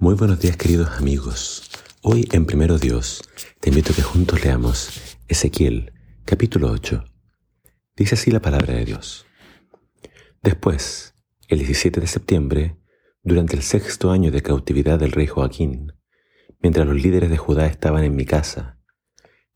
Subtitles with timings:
[0.00, 1.68] Muy buenos días queridos amigos.
[2.02, 3.20] Hoy en Primero Dios
[3.58, 5.92] te invito a que juntos leamos Ezequiel
[6.24, 7.04] capítulo 8.
[7.96, 9.26] Dice así la palabra de Dios.
[10.40, 11.16] Después,
[11.48, 12.76] el 17 de septiembre,
[13.24, 15.94] durante el sexto año de cautividad del rey Joaquín,
[16.60, 18.78] mientras los líderes de Judá estaban en mi casa,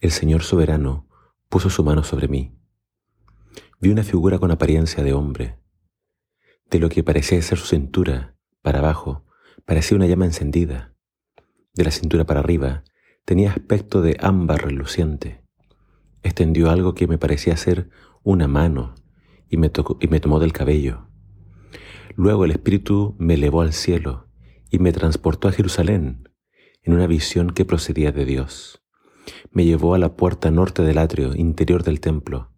[0.00, 1.08] el Señor soberano
[1.48, 2.58] puso su mano sobre mí.
[3.80, 5.60] Vi una figura con apariencia de hombre.
[6.68, 9.24] De lo que parecía ser su cintura, para abajo,
[9.64, 10.94] parecía una llama encendida.
[11.74, 12.84] De la cintura para arriba
[13.24, 15.42] tenía aspecto de ámbar reluciente.
[16.22, 17.90] Extendió algo que me parecía ser
[18.22, 18.94] una mano
[19.48, 21.08] y me, y me tomó del cabello.
[22.14, 24.28] Luego el Espíritu me elevó al cielo
[24.70, 26.28] y me transportó a Jerusalén
[26.82, 28.82] en una visión que procedía de Dios.
[29.50, 32.52] Me llevó a la puerta norte del atrio interior del templo,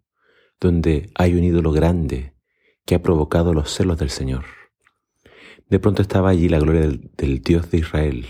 [0.59, 2.35] donde hay un ídolo grande
[2.85, 4.45] que ha provocado los celos del Señor.
[5.67, 6.81] De pronto estaba allí la gloria
[7.17, 8.27] del, Dios de Israel,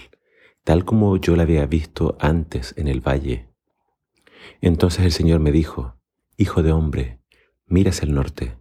[0.63, 3.49] tal como yo la había visto antes en el valle.
[4.61, 5.99] Entonces el Señor me dijo,
[6.37, 7.19] Hijo de hombre,
[7.65, 8.57] mira hacia el norte.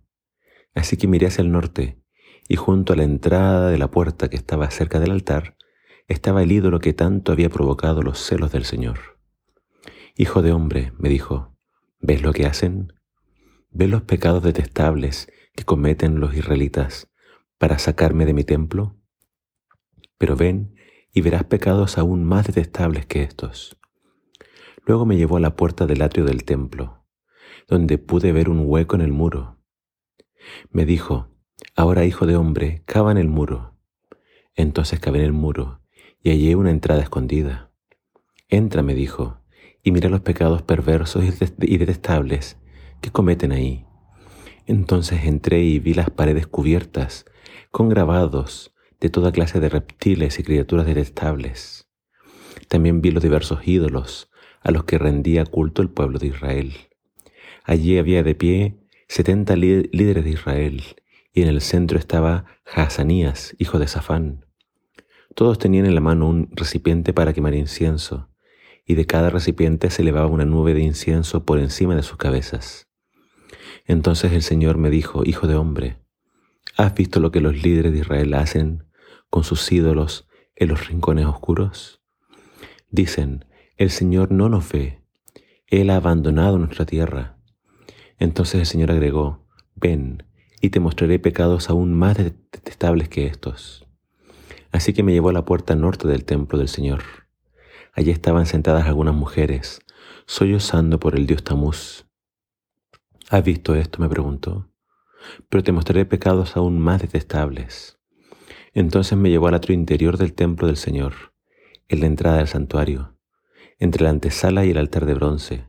[0.74, 2.02] Así que miré hacia el norte,
[2.48, 5.56] y junto a la entrada de la puerta que estaba cerca del altar,
[6.08, 9.18] estaba el ídolo que tanto había provocado los celos del Señor.
[10.16, 11.56] Hijo de hombre, me dijo,
[12.00, 12.92] ¿ves lo que hacen?
[13.70, 17.08] ¿Ves los pecados detestables que cometen los israelitas
[17.58, 18.96] para sacarme de mi templo?
[20.18, 20.74] Pero ven
[21.12, 23.76] y verás pecados aún más detestables que estos.
[24.84, 27.04] Luego me llevó a la puerta del atrio del templo,
[27.68, 29.58] donde pude ver un hueco en el muro.
[30.70, 31.30] Me dijo,
[31.74, 33.78] ahora hijo de hombre, cava en el muro.
[34.54, 35.80] Entonces cavé en el muro
[36.22, 37.70] y hallé una entrada escondida.
[38.48, 39.40] Entra, me dijo,
[39.82, 41.24] y mira los pecados perversos
[41.60, 42.58] y detestables
[43.00, 43.86] que cometen ahí.
[44.66, 47.26] Entonces entré y vi las paredes cubiertas
[47.70, 51.86] con grabados de toda clase de reptiles y criaturas detestables.
[52.68, 54.30] También vi los diversos ídolos
[54.62, 56.72] a los que rendía culto el pueblo de Israel.
[57.64, 58.78] Allí había de pie
[59.08, 60.82] setenta líderes de Israel,
[61.32, 64.46] y en el centro estaba Hazanías, hijo de Safán.
[65.34, 68.30] Todos tenían en la mano un recipiente para quemar incienso,
[68.86, 72.88] y de cada recipiente se elevaba una nube de incienso por encima de sus cabezas.
[73.86, 75.98] Entonces el Señor me dijo, Hijo de hombre,
[76.76, 78.84] ¿Has visto lo que los líderes de Israel hacen
[79.30, 80.26] con sus ídolos
[80.56, 82.00] en los rincones oscuros?
[82.90, 83.44] Dicen,
[83.76, 85.00] el Señor no nos ve,
[85.68, 87.36] Él ha abandonado nuestra tierra.
[88.18, 90.24] Entonces el Señor agregó, ven
[90.60, 93.86] y te mostraré pecados aún más detestables que estos.
[94.72, 97.02] Así que me llevó a la puerta norte del templo del Señor.
[97.92, 99.80] Allí estaban sentadas algunas mujeres,
[100.26, 102.06] sollozando por el dios Tamuz.
[103.30, 104.00] ¿Has visto esto?
[104.00, 104.68] me preguntó
[105.48, 107.98] pero te mostraré pecados aún más detestables.
[108.72, 111.34] Entonces me llevó al atrio interior del templo del Señor,
[111.88, 113.16] en la entrada del santuario.
[113.78, 115.68] Entre la antesala y el altar de bronce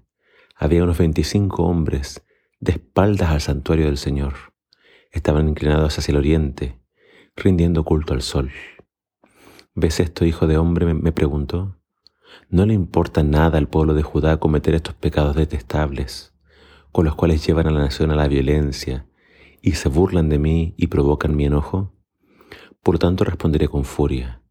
[0.56, 2.26] había unos veinticinco hombres
[2.60, 4.34] de espaldas al santuario del Señor.
[5.12, 6.80] Estaban inclinados hacia el oriente,
[7.36, 8.52] rindiendo culto al sol.
[9.74, 10.94] ¿Ves esto, hijo de hombre?
[10.94, 11.78] me preguntó.
[12.50, 16.34] ¿No le importa nada al pueblo de Judá cometer estos pecados detestables,
[16.96, 19.06] con los cuales llevan a la nación a la violencia
[19.62, 21.94] y se burlan de mí y provocan mi enojo?
[22.82, 24.42] Por tanto responderé con furia.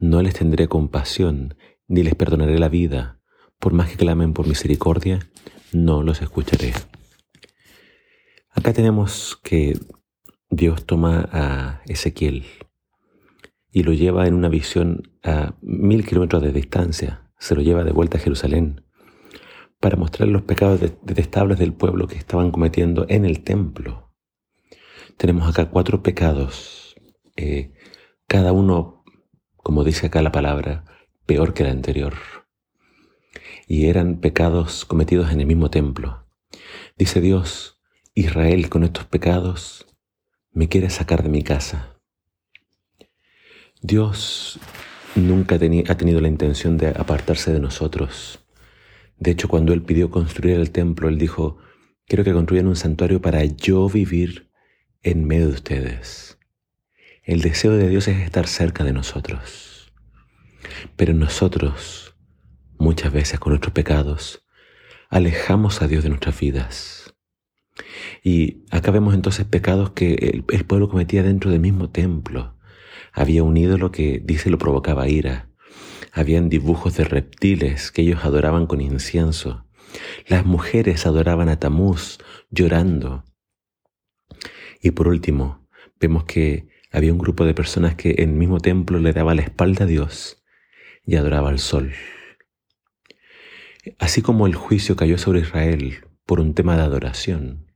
[0.00, 1.56] No les tendré compasión,
[1.86, 3.20] ni les perdonaré la vida.
[3.60, 5.20] Por más que clamen por misericordia,
[5.72, 6.72] no los escucharé.
[8.50, 9.78] Acá tenemos que
[10.50, 12.44] Dios toma a Ezequiel
[13.70, 17.92] y lo lleva en una visión a mil kilómetros de distancia, se lo lleva de
[17.92, 18.82] vuelta a Jerusalén
[19.80, 24.08] para mostrar los pecados detestables del pueblo que estaban cometiendo en el templo
[25.18, 26.94] tenemos acá cuatro pecados,
[27.36, 27.72] eh,
[28.28, 29.04] cada uno,
[29.56, 30.84] como dice acá la palabra,
[31.26, 32.14] peor que el anterior.
[33.66, 36.26] Y eran pecados cometidos en el mismo templo.
[36.96, 37.80] Dice Dios,
[38.14, 39.86] Israel con estos pecados
[40.52, 42.00] me quiere sacar de mi casa.
[43.82, 44.60] Dios
[45.16, 48.46] nunca ha tenido la intención de apartarse de nosotros.
[49.18, 51.58] De hecho, cuando Él pidió construir el templo, Él dijo,
[52.06, 54.50] quiero que construyan un santuario para yo vivir
[55.02, 56.38] en medio de ustedes.
[57.22, 59.92] El deseo de Dios es estar cerca de nosotros.
[60.96, 62.14] Pero nosotros,
[62.78, 64.44] muchas veces con nuestros pecados,
[65.10, 67.14] alejamos a Dios de nuestras vidas.
[68.22, 72.56] Y acá vemos entonces pecados que el, pueblo cometía dentro del mismo templo.
[73.12, 75.47] Había un ídolo que dice lo provocaba ira.
[76.18, 79.64] Habían dibujos de reptiles que ellos adoraban con incienso.
[80.26, 82.18] Las mujeres adoraban a Tamuz
[82.50, 83.22] llorando.
[84.82, 85.68] Y por último,
[86.00, 89.42] vemos que había un grupo de personas que en el mismo templo le daba la
[89.42, 90.42] espalda a Dios
[91.06, 91.92] y adoraba al sol.
[94.00, 97.72] Así como el juicio cayó sobre Israel por un tema de adoración,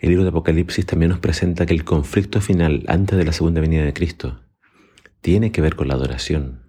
[0.00, 3.60] el libro de Apocalipsis también nos presenta que el conflicto final antes de la segunda
[3.60, 4.40] venida de Cristo
[5.20, 6.65] tiene que ver con la adoración.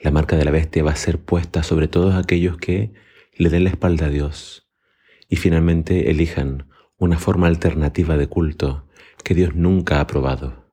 [0.00, 2.92] La marca de la bestia va a ser puesta sobre todos aquellos que
[3.36, 4.68] le den la espalda a Dios
[5.28, 8.88] y finalmente elijan una forma alternativa de culto
[9.24, 10.72] que Dios nunca ha aprobado.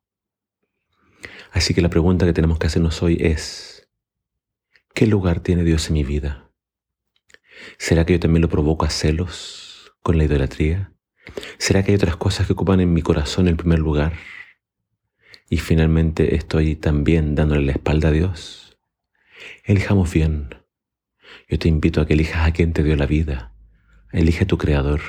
[1.52, 3.90] Así que la pregunta que tenemos que hacernos hoy es,
[4.94, 6.50] ¿qué lugar tiene Dios en mi vida?
[7.78, 10.94] ¿Será que yo también lo provoco a celos con la idolatría?
[11.58, 14.14] ¿Será que hay otras cosas que ocupan en mi corazón el primer lugar?
[15.50, 18.71] Y finalmente estoy también dándole la espalda a Dios.
[19.64, 20.56] Elijamos bien.
[21.48, 23.54] Yo te invito a que elijas a quien te dio la vida.
[24.12, 25.02] Elige a tu Creador.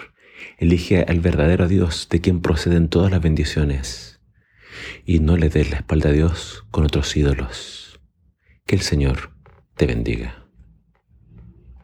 [0.58, 4.20] Elige al verdadero Dios de quien proceden todas las bendiciones.
[5.04, 8.00] Y no le des la espalda a Dios con otros ídolos.
[8.66, 9.32] Que el Señor
[9.76, 10.41] te bendiga.